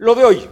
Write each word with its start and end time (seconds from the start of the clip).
Lo 0.00 0.14
de 0.14 0.24
hoy. 0.24 0.48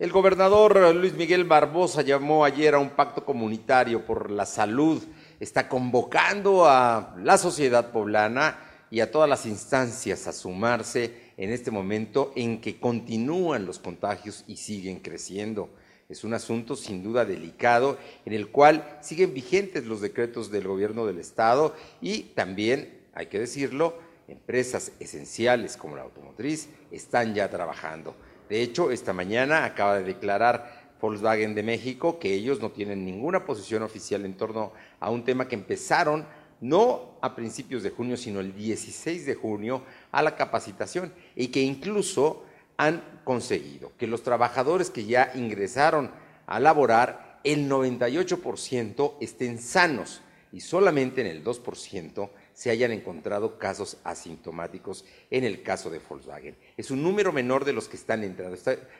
El 0.00 0.10
gobernador 0.10 0.92
Luis 0.92 1.14
Miguel 1.14 1.44
Barbosa 1.44 2.02
llamó 2.02 2.44
ayer 2.44 2.74
a 2.74 2.80
un 2.80 2.90
pacto 2.90 3.24
comunitario 3.24 4.04
por 4.04 4.28
la 4.28 4.44
salud. 4.44 5.00
Está 5.38 5.68
convocando 5.68 6.66
a 6.66 7.14
la 7.22 7.38
sociedad 7.38 7.92
poblana 7.92 8.58
y 8.90 8.98
a 8.98 9.12
todas 9.12 9.30
las 9.30 9.46
instancias 9.46 10.26
a 10.26 10.32
sumarse 10.32 11.30
en 11.36 11.50
este 11.50 11.70
momento 11.70 12.32
en 12.34 12.60
que 12.60 12.80
continúan 12.80 13.66
los 13.66 13.78
contagios 13.78 14.42
y 14.48 14.56
siguen 14.56 14.98
creciendo. 14.98 15.70
Es 16.08 16.24
un 16.24 16.34
asunto 16.34 16.74
sin 16.74 17.04
duda 17.04 17.24
delicado 17.24 17.98
en 18.24 18.32
el 18.32 18.48
cual 18.50 18.98
siguen 19.00 19.32
vigentes 19.32 19.86
los 19.86 20.00
decretos 20.00 20.50
del 20.50 20.66
gobierno 20.66 21.06
del 21.06 21.20
Estado 21.20 21.76
y 22.00 22.22
también, 22.34 23.06
hay 23.14 23.26
que 23.26 23.38
decirlo, 23.38 23.94
empresas 24.26 24.90
esenciales 24.98 25.76
como 25.76 25.94
la 25.94 26.02
automotriz 26.02 26.68
están 26.90 27.32
ya 27.32 27.48
trabajando. 27.48 28.16
De 28.48 28.62
hecho, 28.62 28.90
esta 28.90 29.12
mañana 29.12 29.64
acaba 29.64 29.98
de 29.98 30.04
declarar 30.04 30.86
Volkswagen 31.00 31.54
de 31.54 31.62
México 31.62 32.18
que 32.18 32.34
ellos 32.34 32.60
no 32.60 32.70
tienen 32.70 33.04
ninguna 33.04 33.44
posición 33.44 33.82
oficial 33.82 34.24
en 34.24 34.34
torno 34.34 34.72
a 34.98 35.10
un 35.10 35.24
tema 35.24 35.46
que 35.46 35.54
empezaron 35.54 36.26
no 36.60 37.16
a 37.20 37.36
principios 37.36 37.82
de 37.82 37.90
junio, 37.90 38.16
sino 38.16 38.40
el 38.40 38.54
16 38.54 39.26
de 39.26 39.34
junio 39.34 39.82
a 40.10 40.22
la 40.22 40.34
capacitación 40.34 41.12
y 41.36 41.48
que 41.48 41.62
incluso 41.62 42.44
han 42.76 43.20
conseguido 43.24 43.92
que 43.98 44.06
los 44.06 44.22
trabajadores 44.22 44.90
que 44.90 45.04
ya 45.04 45.30
ingresaron 45.34 46.10
a 46.46 46.60
laborar, 46.60 47.40
el 47.44 47.70
98% 47.70 49.14
estén 49.20 49.60
sanos 49.60 50.22
y 50.52 50.60
solamente 50.60 51.20
en 51.20 51.28
el 51.28 51.44
2% 51.44 52.30
se 52.56 52.70
hayan 52.70 52.90
encontrado 52.90 53.58
casos 53.58 53.98
asintomáticos 54.02 55.04
en 55.30 55.44
el 55.44 55.62
caso 55.62 55.90
de 55.90 55.98
Volkswagen. 55.98 56.56
Es 56.78 56.90
un 56.90 57.02
número 57.02 57.30
menor 57.30 57.66
de 57.66 57.74
los 57.74 57.86
que 57.86 57.96
están 57.96 58.24
entrando. 58.24 58.56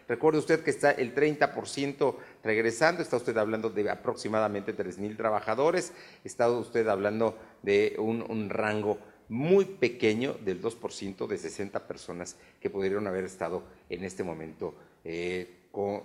recuerde 0.06 0.40
usted 0.40 0.62
que 0.62 0.68
está 0.68 0.90
el 0.90 1.14
30% 1.14 2.16
regresando, 2.44 3.00
está 3.00 3.16
usted 3.16 3.34
hablando 3.38 3.70
de 3.70 3.88
aproximadamente 3.88 4.76
3.000 4.76 5.16
trabajadores, 5.16 5.94
está 6.22 6.50
usted 6.50 6.86
hablando 6.86 7.38
de 7.62 7.96
un, 7.98 8.50
rango 8.50 8.98
muy 9.30 9.64
pequeño 9.64 10.34
del 10.34 10.60
2% 10.60 11.26
de 11.26 11.38
60 11.38 11.88
personas 11.88 12.36
que 12.60 12.68
pudieron 12.68 13.06
haber 13.06 13.24
estado 13.24 13.62
en 13.88 14.04
este 14.04 14.22
momento 14.22 14.74
eh, 15.02 15.62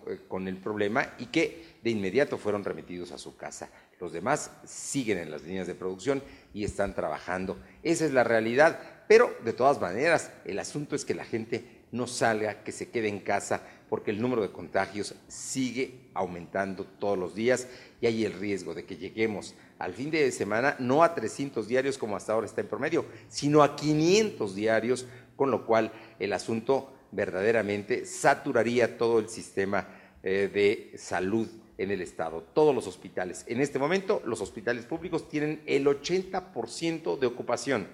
eh, 0.07 0.19
con, 0.27 0.47
el 0.49 0.57
problema 0.57 1.13
y 1.17 1.27
que 1.27 1.77
de 1.81 1.89
inmediato 1.89 2.37
fueron 2.37 2.63
remitidos 2.63 3.11
a 3.11 3.17
su 3.17 3.37
casa. 3.37 3.69
Los 3.99 4.11
demás 4.11 4.51
siguen 4.65 5.17
en 5.17 5.31
las 5.31 5.43
líneas 5.43 5.67
de 5.67 5.75
producción 5.75 6.21
y 6.53 6.65
están 6.65 6.93
trabajando. 6.93 7.57
Esa 7.81 8.05
es 8.05 8.11
la 8.11 8.25
realidad, 8.25 8.79
pero 9.07 9.33
de 9.45 9.53
todas 9.53 9.79
maneras, 9.79 10.31
el 10.43 10.59
asunto 10.59 10.95
es 10.95 11.05
que 11.05 11.15
la 11.15 11.23
gente 11.23 11.63
no 11.91 12.05
salga, 12.07 12.63
que 12.63 12.71
se 12.71 12.89
quede 12.89 13.07
en 13.07 13.19
casa, 13.19 13.61
porque 13.89 14.11
el 14.11 14.21
número 14.21 14.41
de 14.41 14.51
contagios 14.51 15.15
sigue 15.27 16.09
aumentando 16.13 16.85
todos 16.85 17.17
los 17.17 17.33
días 17.33 17.67
y 18.01 18.07
hay 18.07 18.25
el 18.25 18.33
riesgo 18.33 18.73
de 18.73 18.85
que 18.85 18.97
lleguemos 18.97 19.55
al 19.79 19.93
fin 19.93 20.11
de 20.11 20.31
semana 20.31 20.75
no 20.79 21.03
a 21.03 21.15
300 21.15 21.67
diarios 21.67 21.97
como 21.97 22.15
hasta 22.15 22.33
ahora 22.33 22.45
está 22.45 22.61
en 22.61 22.67
promedio, 22.67 23.05
sino 23.29 23.63
a 23.63 23.75
500 23.75 24.53
diarios, 24.53 25.07
con 25.35 25.49
lo 25.49 25.65
cual 25.65 25.91
el 26.19 26.33
asunto 26.33 26.93
verdaderamente 27.11 28.05
saturaría 28.05 28.97
todo 28.97 29.19
el 29.19 29.29
sistema 29.29 29.87
eh, 30.23 30.49
de 30.53 30.97
salud 30.97 31.47
en 31.77 31.91
el 31.91 32.01
Estado, 32.01 32.43
todos 32.53 32.75
los 32.75 32.87
hospitales. 32.87 33.43
En 33.47 33.59
este 33.59 33.79
momento, 33.79 34.21
los 34.25 34.41
hospitales 34.41 34.85
públicos 34.85 35.27
tienen 35.27 35.63
el 35.65 35.87
80% 35.87 37.17
de 37.17 37.27
ocupación. 37.27 37.87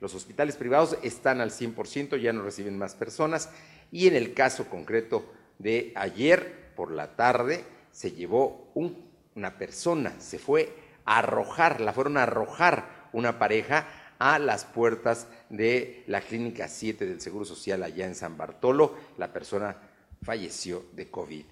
Los 0.00 0.14
hospitales 0.14 0.56
privados 0.56 0.96
están 1.02 1.40
al 1.40 1.50
100%, 1.50 2.20
ya 2.20 2.32
no 2.32 2.42
reciben 2.42 2.78
más 2.78 2.94
personas. 2.94 3.50
Y 3.92 4.08
en 4.08 4.16
el 4.16 4.34
caso 4.34 4.68
concreto 4.68 5.24
de 5.58 5.92
ayer 5.94 6.72
por 6.74 6.90
la 6.90 7.14
tarde, 7.16 7.64
se 7.92 8.12
llevó 8.12 8.72
una 8.74 9.58
persona, 9.58 10.18
se 10.18 10.38
fue 10.38 10.72
a 11.04 11.18
arrojar, 11.18 11.80
la 11.80 11.92
fueron 11.92 12.16
a 12.16 12.22
arrojar 12.22 13.08
una 13.12 13.38
pareja 13.38 13.86
a 14.20 14.38
las 14.38 14.66
puertas 14.66 15.26
de 15.48 16.04
la 16.06 16.20
Clínica 16.20 16.68
7 16.68 17.06
del 17.06 17.20
Seguro 17.22 17.46
Social 17.46 17.82
allá 17.82 18.06
en 18.06 18.14
San 18.14 18.36
Bartolo. 18.36 18.94
La 19.16 19.32
persona 19.32 19.76
falleció 20.22 20.84
de 20.92 21.10
COVID. 21.10 21.44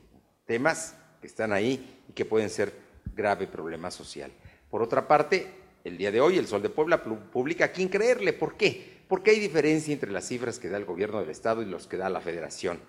Temas 0.45 0.95
que 1.21 1.27
están 1.27 1.53
ahí 1.53 2.03
y 2.09 2.13
que 2.13 2.27
pueden 2.27 2.51
ser 2.51 2.73
grave 3.17 3.47
problema 3.47 3.91
social. 3.91 4.31
Por 4.71 4.83
otra 4.83 5.09
parte, 5.09 5.47
el 5.83 5.97
día 5.97 6.13
de 6.13 6.21
hoy 6.21 6.37
el 6.37 6.47
Sol 6.47 6.61
de 6.61 6.69
Puebla 6.69 7.03
publica 7.03 7.65
a 7.65 7.73
quién 7.73 7.89
creerle. 7.89 8.35
¿Por 8.35 8.59
qué? 8.59 8.99
Porque 9.09 9.31
hay 9.31 9.41
diferencia 9.41 9.95
entre 9.95 10.13
las 10.13 10.29
cifras 10.29 10.59
que 10.59 10.69
da 10.69 10.77
el 10.77 10.85
gobierno 10.85 11.21
del 11.21 11.31
Estado 11.31 11.63
y 11.63 11.65
los 11.67 11.87
que 11.87 11.97
da 11.97 12.11
la 12.11 12.21
Federación. 12.21 12.81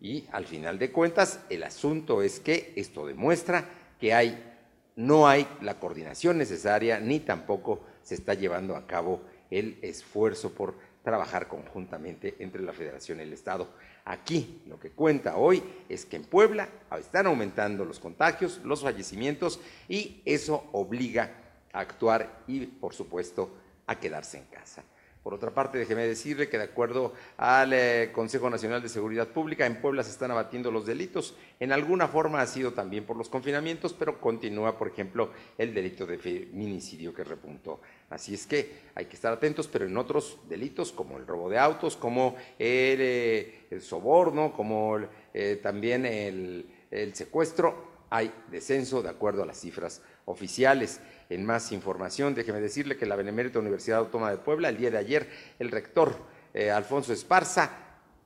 Y 0.00 0.28
al 0.30 0.46
final 0.46 0.78
de 0.78 0.92
cuentas, 0.92 1.40
el 1.50 1.64
asunto 1.64 2.22
es 2.22 2.38
que 2.38 2.72
esto 2.76 3.04
demuestra 3.04 3.68
que 3.98 4.14
hay, 4.14 4.54
no 4.94 5.26
hay 5.26 5.48
la 5.60 5.80
coordinación 5.80 6.38
necesaria 6.38 7.00
ni 7.00 7.18
tampoco 7.18 7.84
se 8.04 8.14
está 8.14 8.34
llevando 8.34 8.76
a 8.76 8.86
cabo 8.86 9.22
el 9.50 9.78
esfuerzo 9.82 10.52
por 10.52 10.76
trabajar 11.02 11.48
conjuntamente 11.48 12.36
entre 12.38 12.62
la 12.62 12.72
Federación 12.72 13.18
y 13.18 13.22
el 13.22 13.32
Estado. 13.32 13.68
Aquí 14.04 14.62
lo 14.66 14.78
que 14.78 14.90
cuenta 14.90 15.36
hoy 15.36 15.62
es 15.88 16.04
que 16.04 16.16
en 16.16 16.24
Puebla 16.24 16.68
están 16.98 17.26
aumentando 17.26 17.84
los 17.84 17.98
contagios, 17.98 18.60
los 18.64 18.82
fallecimientos 18.82 19.58
y 19.88 20.22
eso 20.24 20.68
obliga 20.72 21.30
a 21.72 21.80
actuar 21.80 22.44
y, 22.46 22.66
por 22.66 22.94
supuesto, 22.94 23.50
a 23.86 23.98
quedarse 23.98 24.38
en 24.38 24.44
casa. 24.44 24.84
Por 25.24 25.32
otra 25.32 25.54
parte, 25.54 25.78
déjeme 25.78 26.06
decirle 26.06 26.50
que 26.50 26.58
de 26.58 26.64
acuerdo 26.64 27.14
al 27.38 27.72
eh, 27.72 28.10
Consejo 28.12 28.50
Nacional 28.50 28.82
de 28.82 28.90
Seguridad 28.90 29.28
Pública, 29.28 29.64
en 29.64 29.80
Puebla 29.80 30.02
se 30.02 30.10
están 30.10 30.30
abatiendo 30.30 30.70
los 30.70 30.84
delitos. 30.84 31.34
En 31.58 31.72
alguna 31.72 32.08
forma 32.08 32.42
ha 32.42 32.46
sido 32.46 32.74
también 32.74 33.06
por 33.06 33.16
los 33.16 33.30
confinamientos, 33.30 33.94
pero 33.94 34.20
continúa, 34.20 34.76
por 34.76 34.88
ejemplo, 34.88 35.30
el 35.56 35.72
delito 35.72 36.04
de 36.04 36.18
feminicidio 36.18 37.14
que 37.14 37.24
repuntó. 37.24 37.80
Así 38.10 38.34
es 38.34 38.46
que 38.46 38.70
hay 38.94 39.06
que 39.06 39.14
estar 39.14 39.32
atentos, 39.32 39.66
pero 39.66 39.86
en 39.86 39.96
otros 39.96 40.40
delitos 40.46 40.92
como 40.92 41.16
el 41.16 41.26
robo 41.26 41.48
de 41.48 41.58
autos, 41.58 41.96
como 41.96 42.36
el, 42.58 42.98
eh, 43.00 43.80
soborno, 43.80 44.52
como 44.52 44.98
eh, 45.32 45.58
también 45.62 46.04
el 46.04 46.66
secuestro, 47.14 47.94
hay 48.10 48.30
descenso 48.50 49.02
de 49.02 49.08
acuerdo 49.08 49.42
a 49.42 49.46
las 49.46 49.58
cifras 49.58 50.02
oficiales. 50.26 51.00
En 51.30 51.44
más 51.44 51.72
información, 51.72 52.34
déjeme 52.34 52.60
decirle 52.60 52.96
que 52.96 53.06
la 53.06 53.16
Benemérita 53.16 53.58
Universidad 53.58 54.00
Autónoma 54.00 54.30
de 54.30 54.38
Puebla, 54.38 54.68
el 54.68 54.76
día 54.76 54.90
de 54.90 54.98
ayer, 54.98 55.28
el 55.58 55.70
rector 55.70 56.16
eh, 56.52 56.70
Alfonso 56.70 57.12
Esparza 57.12 57.70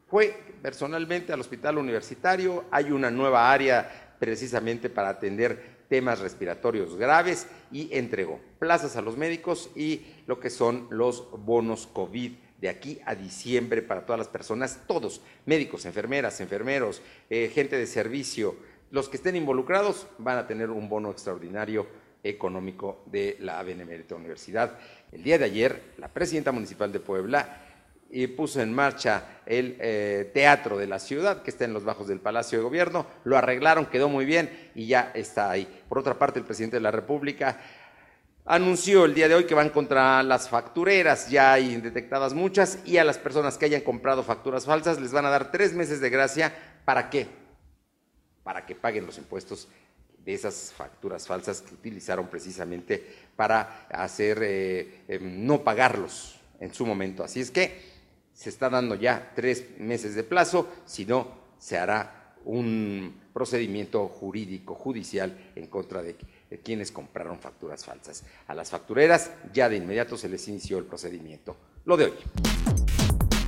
fue 0.09 0.34
personalmente 0.62 1.32
al 1.32 1.41
hospital 1.41 1.78
universitario. 1.78 2.64
Hay 2.70 2.91
una 2.91 3.10
nueva 3.10 3.53
área 3.53 4.16
precisamente 4.19 4.91
para 4.91 5.10
atender 5.10 5.78
temas 5.88 6.19
respiratorios 6.19 6.97
graves 6.97 7.47
y 7.72 7.88
entregó 7.97 8.41
plazas 8.59 8.97
a 8.97 9.03
los 9.03 9.16
médicos 9.16 9.70
y 9.75 10.03
lo 10.26 10.38
que 10.38 10.50
son 10.50 10.86
los 10.91 11.30
bonos 11.30 11.86
COVID 11.86 12.32
de 12.60 12.69
aquí 12.69 13.00
a 13.06 13.15
diciembre 13.15 13.82
para 13.82 14.04
todas 14.04 14.19
las 14.19 14.28
personas, 14.28 14.80
todos, 14.86 15.22
médicos, 15.47 15.86
enfermeras, 15.86 16.41
enfermeros, 16.41 17.00
eh, 17.30 17.50
gente 17.54 17.76
de 17.76 17.86
servicio, 17.86 18.56
los 18.91 19.09
que 19.09 19.16
estén 19.16 19.36
involucrados 19.36 20.06
van 20.19 20.38
a 20.38 20.47
tener 20.47 20.70
un 20.70 20.88
bono 20.88 21.10
extraordinario 21.10 21.86
económico 22.22 23.02
de 23.06 23.36
la 23.40 23.62
Benemérita 23.62 24.14
Universidad. 24.14 24.78
El 25.12 25.22
día 25.22 25.38
de 25.38 25.44
ayer, 25.44 25.94
la 25.98 26.08
presidenta 26.08 26.52
municipal 26.52 26.92
de 26.92 27.00
Puebla 27.00 27.62
eh, 28.10 28.26
puso 28.28 28.60
en 28.62 28.72
marcha 28.72 29.40
el 29.44 29.76
eh, 29.80 30.30
teatro 30.32 30.78
de 30.78 30.86
la 30.86 30.98
ciudad, 30.98 31.42
que 31.42 31.50
está 31.50 31.64
en 31.64 31.74
los 31.74 31.84
bajos 31.84 32.08
del 32.08 32.20
Palacio 32.20 32.58
de 32.58 32.64
Gobierno, 32.64 33.06
lo 33.24 33.36
arreglaron, 33.36 33.86
quedó 33.86 34.08
muy 34.08 34.24
bien 34.24 34.70
y 34.74 34.86
ya 34.86 35.12
está 35.14 35.50
ahí. 35.50 35.68
Por 35.88 35.98
otra 35.98 36.18
parte, 36.18 36.38
el 36.38 36.46
presidente 36.46 36.76
de 36.76 36.82
la 36.82 36.90
República 36.90 37.60
anunció 38.46 39.04
el 39.04 39.12
día 39.12 39.28
de 39.28 39.34
hoy 39.34 39.44
que 39.44 39.54
van 39.54 39.68
contra 39.68 40.22
las 40.22 40.48
factureras, 40.48 41.28
ya 41.28 41.52
hay 41.52 41.76
detectadas 41.76 42.32
muchas, 42.32 42.78
y 42.86 42.96
a 42.96 43.04
las 43.04 43.18
personas 43.18 43.58
que 43.58 43.66
hayan 43.66 43.82
comprado 43.82 44.22
facturas 44.22 44.64
falsas 44.64 44.98
les 44.98 45.12
van 45.12 45.26
a 45.26 45.30
dar 45.30 45.50
tres 45.50 45.74
meses 45.74 46.00
de 46.00 46.09
gracia. 46.09 46.54
¿Para 46.86 47.10
qué? 47.10 47.28
Para 48.42 48.64
que 48.64 48.74
paguen 48.74 49.04
los 49.04 49.18
impuestos 49.18 49.68
de 50.28 50.34
esas 50.34 50.75
facturas 50.75 51.27
falsas 51.27 51.63
que 51.63 51.72
utilizaron 51.72 52.28
precisamente 52.28 53.03
para 53.34 53.86
hacer, 53.89 54.42
eh, 54.42 55.04
em, 55.09 55.47
no 55.47 55.65
pagarlos 55.65 56.39
en 56.60 56.75
su 56.75 56.84
momento. 56.84 57.25
Así 57.25 57.41
es 57.41 57.51
que 57.51 57.80
se 58.34 58.51
está 58.51 58.69
dando 58.69 58.95
ya 58.95 59.33
tres 59.34 59.65
meses 59.78 60.15
de 60.15 60.25
plazo, 60.25 60.69
si 60.84 61.07
no, 61.07 61.28
se 61.59 61.78
hará 61.78 62.34
un 62.45 63.19
procedimiento 63.33 64.07
jurídico, 64.07 64.75
judicial, 64.75 65.53
en 65.57 65.66
contra 65.69 66.03
de, 66.03 66.15
de 66.51 66.59
quienes 66.59 66.92
compraron 66.92 67.39
facturas 67.39 67.86
falsas. 67.86 68.22
A 68.48 68.54
las 68.54 68.69
factureras 68.69 69.31
ya 69.54 69.71
de 69.71 69.77
inmediato 69.77 70.19
se 70.19 70.28
les 70.28 70.47
inició 70.47 70.77
el 70.77 70.84
procedimiento. 70.84 71.57
Lo 71.86 71.97
de 71.97 72.04
hoy. 72.04 72.97